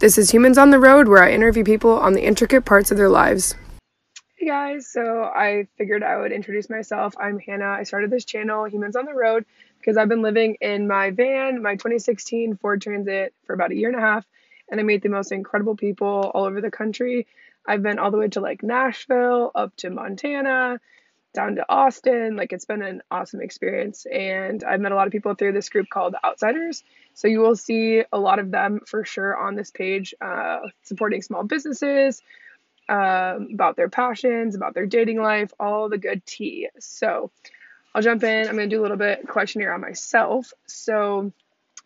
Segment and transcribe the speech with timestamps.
[0.00, 2.96] This is Humans on the Road, where I interview people on the intricate parts of
[2.96, 3.56] their lives.
[4.36, 7.16] Hey guys, so I figured I would introduce myself.
[7.18, 7.70] I'm Hannah.
[7.70, 9.44] I started this channel, Humans on the Road,
[9.80, 13.88] because I've been living in my van, my 2016 Ford Transit, for about a year
[13.88, 14.24] and a half,
[14.70, 17.26] and I meet the most incredible people all over the country.
[17.66, 20.78] I've been all the way to like Nashville, up to Montana,
[21.34, 22.36] down to Austin.
[22.36, 24.06] Like it's been an awesome experience.
[24.06, 26.82] And I've met a lot of people through this group called Outsiders.
[27.14, 31.22] So you will see a lot of them for sure on this page, uh, supporting
[31.22, 32.22] small businesses,
[32.88, 36.68] um, about their passions, about their dating life, all the good tea.
[36.78, 37.30] So
[37.94, 38.48] I'll jump in.
[38.48, 40.52] I'm going to do a little bit questionnaire on myself.
[40.66, 41.32] So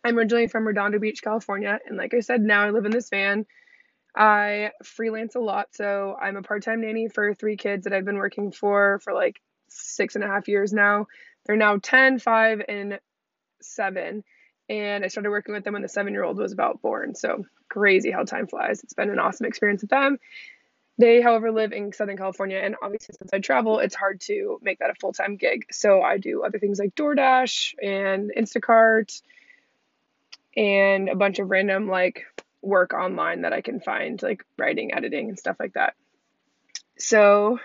[0.03, 1.79] I'm originally from Redondo Beach, California.
[1.85, 3.45] And like I said, now I live in this van.
[4.15, 8.05] I freelance a lot, so I'm a part time nanny for three kids that I've
[8.05, 11.07] been working for for like six and a half years now.
[11.45, 12.99] They're now 10, 5, and
[13.61, 14.23] 7.
[14.69, 17.15] And I started working with them when the seven year old was about born.
[17.15, 18.83] So crazy how time flies.
[18.83, 20.19] It's been an awesome experience with them.
[20.99, 24.77] They, however, live in Southern California, and obviously, since I travel, it's hard to make
[24.77, 25.65] that a full time gig.
[25.71, 29.19] So I do other things like DoorDash and Instacart
[30.55, 32.25] and a bunch of random like
[32.63, 35.93] work online that I can find, like writing, editing, and stuff like that.
[36.97, 37.59] So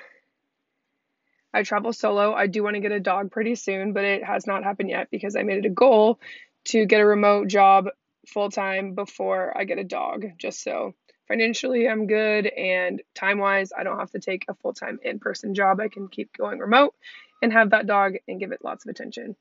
[1.54, 2.34] I travel solo.
[2.34, 5.08] I do want to get a dog pretty soon, but it has not happened yet
[5.10, 6.20] because I made it a goal
[6.66, 7.88] to get a remote job
[8.26, 10.94] full time before I get a dog, just so
[11.28, 15.18] financially I'm good and time wise, I don't have to take a full time in
[15.18, 15.80] person job.
[15.80, 16.94] I can keep going remote
[17.42, 19.36] and have that dog and give it lots of attention.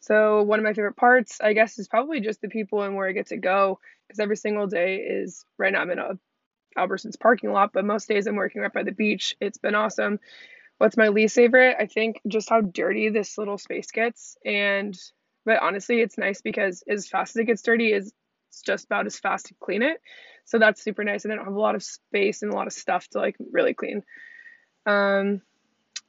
[0.00, 3.08] So, one of my favorite parts, I guess, is probably just the people and where
[3.08, 6.18] I get to go because every single day is right now I'm in a
[6.76, 9.36] Albertsons parking lot, but most days I'm working right by the beach.
[9.40, 10.20] It's been awesome.
[10.78, 11.76] What's my least favorite?
[11.78, 14.36] I think just how dirty this little space gets.
[14.44, 14.96] And,
[15.44, 18.12] but honestly, it's nice because as fast as it gets dirty, is
[18.50, 20.00] it's just about as fast to clean it.
[20.44, 21.24] So that's super nice.
[21.24, 23.36] And I don't have a lot of space and a lot of stuff to like
[23.52, 24.02] really clean.
[24.86, 25.42] Um,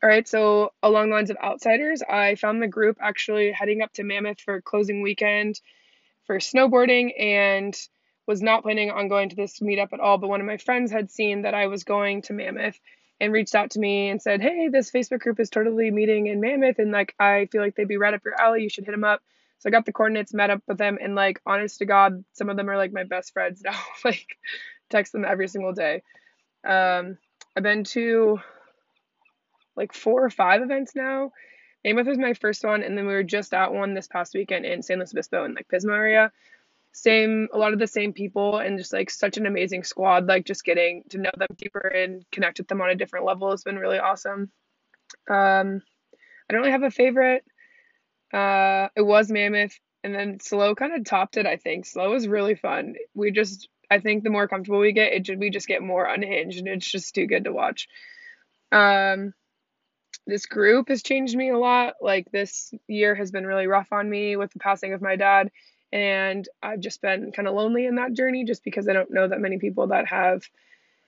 [0.02, 3.92] all right, so along the lines of outsiders, I found the group actually heading up
[3.94, 5.60] to Mammoth for closing weekend
[6.26, 7.76] for snowboarding and
[8.28, 10.18] was not planning on going to this meetup at all.
[10.18, 12.80] But one of my friends had seen that I was going to Mammoth
[13.20, 16.40] and reached out to me and said, Hey, this Facebook group is totally meeting in
[16.40, 18.64] Mammoth and like I feel like they'd be right up your alley.
[18.64, 19.22] You should hit them up.
[19.58, 22.50] So I got the coordinates, met up with them, and like honest to God, some
[22.50, 23.78] of them are like my best friends now.
[24.06, 24.38] like
[24.90, 26.04] text them every single day.
[26.66, 27.18] Um,
[27.58, 28.40] I've been to
[29.80, 31.32] like four or five events now.
[31.84, 34.66] Mammoth was my first one, and then we were just at one this past weekend
[34.66, 36.32] in San Luis Obispo in like Pismo area.
[36.92, 40.28] Same, a lot of the same people, and just like such an amazing squad.
[40.28, 43.52] Like just getting to know them deeper and connect with them on a different level
[43.52, 44.52] has been really awesome.
[45.30, 45.82] Um,
[46.50, 47.46] I don't really have a favorite.
[48.34, 51.46] Uh, it was Mammoth, and then SLO kind of topped it.
[51.46, 52.96] I think SLO was really fun.
[53.14, 56.60] We just, I think the more comfortable we get, it we just get more unhinged,
[56.60, 57.88] and it's just too good to watch.
[58.72, 59.34] Um,
[60.28, 61.96] this group has changed me a lot.
[62.02, 65.52] Like this year has been really rough on me with the passing of my dad.
[65.92, 69.28] And I've just been kind of lonely in that journey just because I don't know
[69.28, 70.44] that many people that have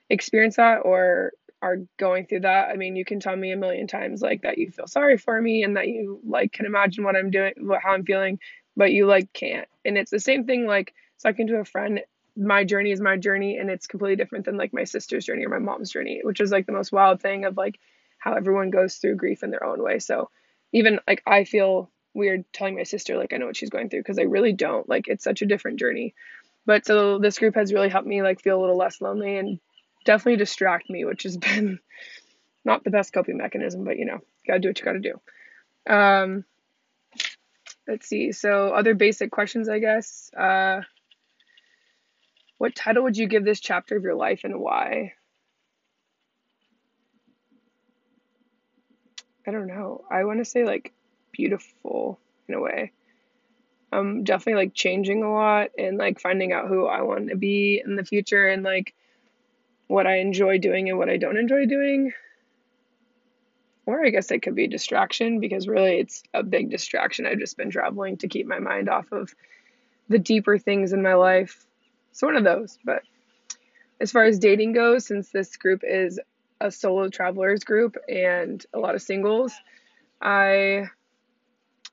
[0.09, 2.69] experienced that or are going through that.
[2.69, 5.39] I mean, you can tell me a million times like that you feel sorry for
[5.39, 8.39] me and that you like can imagine what I'm doing, how I'm feeling,
[8.75, 9.67] but you like can't.
[9.85, 12.01] And it's the same thing like talking to a friend.
[12.35, 15.49] My journey is my journey and it's completely different than like my sister's journey or
[15.49, 17.79] my mom's journey, which is like the most wild thing of like
[18.21, 19.97] how everyone goes through grief in their own way.
[19.99, 20.29] So
[20.71, 24.01] even like I feel weird telling my sister like I know what she's going through
[24.01, 24.87] because I really don't.
[24.87, 26.13] Like it's such a different journey.
[26.65, 29.59] But so this group has really helped me like feel a little less lonely and
[30.05, 31.79] definitely distract me, which has been
[32.63, 35.19] not the best coping mechanism, but you know, you gotta do what you gotta do.
[35.91, 36.45] Um,
[37.87, 38.33] let's see.
[38.33, 40.29] So other basic questions, I guess.
[40.37, 40.81] Uh,
[42.59, 45.13] what title would you give this chapter of your life and why?
[49.47, 50.03] I don't know.
[50.09, 50.93] I want to say like
[51.31, 52.91] beautiful in a way.
[53.91, 57.81] I'm definitely like changing a lot and like finding out who I want to be
[57.83, 58.93] in the future and like
[59.87, 62.13] what I enjoy doing and what I don't enjoy doing.
[63.85, 67.25] Or I guess it could be distraction because really it's a big distraction.
[67.25, 69.33] I've just been traveling to keep my mind off of
[70.07, 71.65] the deeper things in my life.
[72.11, 72.77] It's one of those.
[72.85, 73.01] But
[73.99, 76.19] as far as dating goes, since this group is
[76.61, 79.53] a solo travelers group and a lot of singles.
[80.21, 80.85] I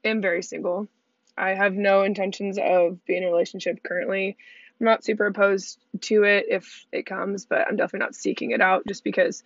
[0.05, 0.89] am very single.
[1.37, 4.37] I have no intentions of being in a relationship currently.
[4.81, 8.61] I'm not super opposed to it if it comes, but I'm definitely not seeking it
[8.61, 9.43] out just because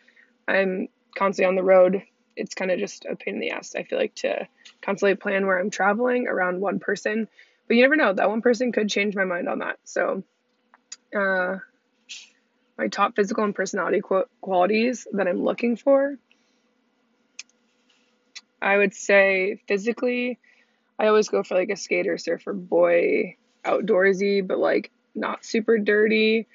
[0.48, 2.02] I'm constantly on the road.
[2.34, 4.48] It's kind of just a pain in the ass, I feel like, to
[4.80, 7.28] constantly plan where I'm traveling around one person.
[7.68, 9.78] But you never know, that one person could change my mind on that.
[9.84, 10.24] So,
[11.14, 11.58] uh,
[12.82, 16.18] my top physical and personality qu- qualities that I'm looking for.
[18.60, 20.40] I would say physically,
[20.98, 26.48] I always go for like a skater, surfer, boy, outdoorsy, but like not super dirty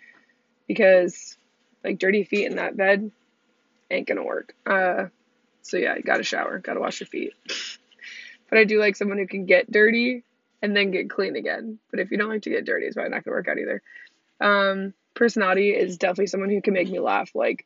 [0.68, 1.38] because
[1.82, 3.10] like dirty feet in that bed
[3.90, 4.54] ain't gonna work.
[4.66, 5.06] Uh,
[5.62, 7.32] so yeah, you gotta shower, gotta wash your feet.
[8.50, 10.26] but I do like someone who can get dirty
[10.62, 11.80] and then get clean again.
[11.90, 13.82] But if you don't like to get dirty, it's probably not gonna work out either.
[14.42, 17.32] Um, personality is definitely someone who can make me laugh.
[17.36, 17.66] Like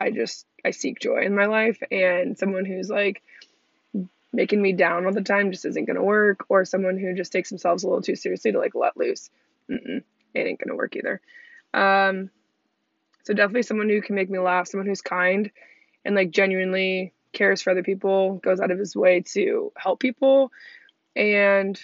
[0.00, 3.22] I just I seek joy in my life, and someone who's like
[4.32, 6.46] making me down all the time just isn't gonna work.
[6.48, 9.30] Or someone who just takes themselves a little too seriously to like let loose.
[9.70, 10.02] Mm-mm,
[10.34, 11.20] it ain't gonna work either.
[11.74, 12.30] Um,
[13.24, 15.50] so definitely someone who can make me laugh, someone who's kind
[16.04, 20.50] and like genuinely cares for other people, goes out of his way to help people.
[21.14, 21.80] And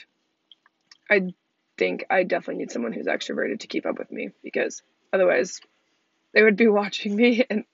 [1.10, 1.32] I
[1.78, 4.82] think I definitely need someone who's extroverted to keep up with me because
[5.12, 5.60] otherwise
[6.34, 7.64] they would be watching me and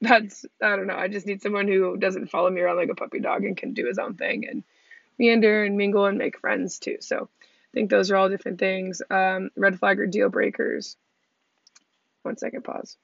[0.00, 0.96] that's I don't know.
[0.96, 3.72] I just need someone who doesn't follow me around like a puppy dog and can
[3.72, 4.62] do his own thing and
[5.18, 6.98] meander and mingle and make friends too.
[7.00, 9.02] So I think those are all different things.
[9.10, 10.96] Um, red flag or deal breakers.
[12.22, 12.96] One second, pause.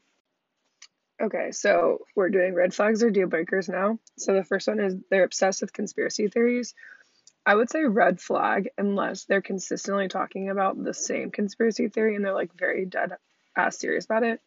[1.20, 3.98] Okay, so we're doing red flags or deal breakers now.
[4.16, 6.74] So the first one is they're obsessed with conspiracy theories.
[7.46, 12.25] I would say red flag unless they're consistently talking about the same conspiracy theory and
[12.25, 13.12] they're like very dead
[13.56, 14.40] ass serious about it.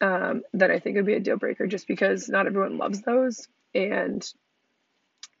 [0.00, 3.48] Um, then I think it'd be a deal breaker just because not everyone loves those
[3.74, 4.26] and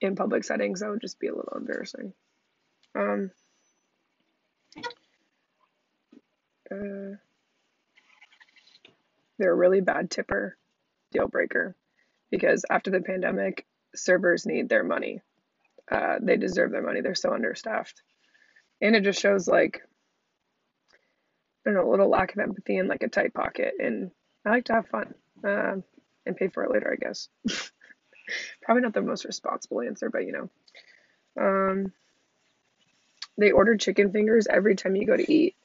[0.00, 2.12] in public settings that would just be a little embarrassing.
[2.94, 3.30] Um,
[6.70, 7.16] uh,
[9.38, 10.56] they're a really bad tipper,
[11.12, 11.74] deal breaker,
[12.30, 15.20] because after the pandemic, servers need their money.
[15.90, 17.00] Uh, they deserve their money.
[17.00, 18.02] They're so understaffed,
[18.80, 19.82] and it just shows like
[21.64, 23.74] I don't know a little lack of empathy and like a tight pocket.
[23.78, 24.10] And
[24.44, 25.14] I like to have fun
[25.44, 25.76] uh,
[26.26, 27.28] and pay for it later, I guess.
[28.62, 30.50] Probably not the most responsible answer, but you know.
[31.40, 31.92] Um,
[33.36, 35.56] they order chicken fingers every time you go to eat.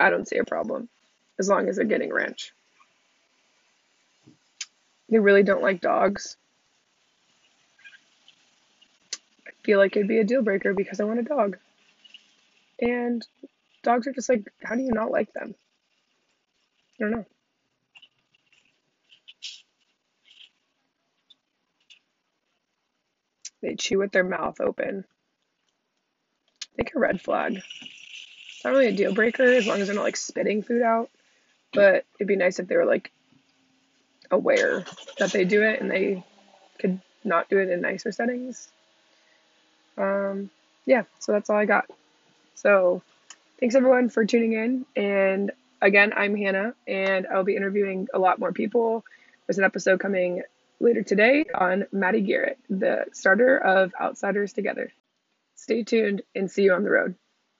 [0.00, 0.88] I don't see a problem
[1.38, 2.52] as long as they're getting ranch.
[5.08, 6.36] They really don't like dogs.
[9.46, 11.56] I feel like it'd be a deal breaker because I want a dog.
[12.80, 13.26] And
[13.82, 15.54] dogs are just like, how do you not like them?
[17.00, 17.26] I don't know.
[23.62, 25.04] They chew with their mouth open.
[26.62, 27.54] I think a red flag.
[27.56, 31.08] It's not really a deal breaker as long as they're not like spitting food out.
[31.72, 33.10] But it'd be nice if they were like
[34.30, 34.84] aware
[35.18, 36.22] that they do it and they
[36.78, 38.68] could not do it in nicer settings.
[39.96, 40.50] Um,
[40.86, 41.86] yeah, so that's all I got.
[42.54, 43.02] So
[43.60, 44.86] thanks everyone for tuning in.
[44.96, 49.04] And again, I'm Hannah and I'll be interviewing a lot more people.
[49.46, 50.42] There's an episode coming
[50.80, 54.92] later today on Maddie Garrett, the starter of Outsiders Together.
[55.56, 57.14] Stay tuned and see you on the road.